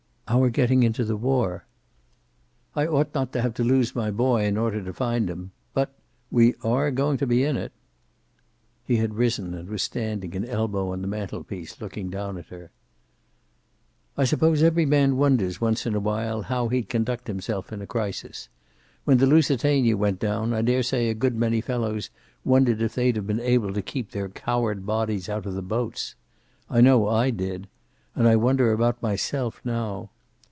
[0.33, 1.65] "Our getting into the war."
[2.73, 5.51] "I ought not to have to lose my boy in order to find him.
[5.73, 5.93] But
[6.31, 7.73] we are going to be in it."
[8.85, 12.45] He had risen and was standing, an elbow on the mantel piece, looking down at
[12.47, 12.71] her.
[14.15, 17.85] "I suppose every man wonders, once in a while, how he'd conduct himself in a
[17.85, 18.47] crisis.
[19.03, 22.09] When the Lusitania went down I dare say a good many fellows
[22.45, 26.15] wondered if they'd have been able to keep their coward bodies out of the boats.
[26.69, 27.67] I know I did.
[28.15, 30.09] And I wonder about myself now.